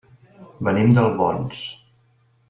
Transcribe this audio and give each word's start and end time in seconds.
Venim 0.67 0.95
d'Albons. 0.97 1.61